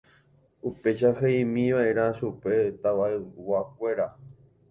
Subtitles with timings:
[0.67, 4.07] Upéicha he'ímiva'erã chupe tavayguakuéra.